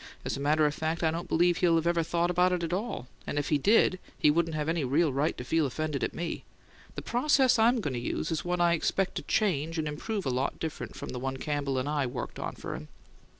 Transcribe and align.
"As 0.25 0.35
a 0.35 0.39
matter 0.39 0.65
of 0.65 0.73
fact, 0.73 1.03
I 1.03 1.11
don't 1.11 1.29
believe 1.29 1.57
he'll 1.59 1.77
ever 1.77 2.01
think 2.01 2.31
about 2.31 2.51
it 2.53 2.63
at 2.63 2.73
all, 2.73 3.07
and 3.27 3.37
if 3.37 3.49
he 3.49 3.59
did 3.59 3.99
he 4.17 4.31
wouldn't 4.31 4.55
have 4.55 4.67
any 4.67 4.83
real 4.83 5.13
right 5.13 5.37
to 5.37 5.43
feel 5.43 5.67
offended 5.67 6.03
at 6.03 6.15
me: 6.15 6.43
the 6.95 7.03
process 7.03 7.59
I'm 7.59 7.81
going 7.81 7.93
to 7.93 7.99
use 7.99 8.31
is 8.31 8.43
one 8.43 8.61
I 8.61 8.73
expect 8.73 9.13
to 9.17 9.21
change 9.21 9.77
and 9.77 9.87
improve 9.87 10.25
a 10.25 10.31
lot 10.31 10.57
different 10.59 10.95
from 10.95 11.09
the 11.09 11.19
one 11.19 11.37
Campbell 11.37 11.77
and 11.77 11.87
I 11.87 12.07
worked 12.07 12.39
on 12.39 12.55
for 12.55 12.73
him." 12.73 12.87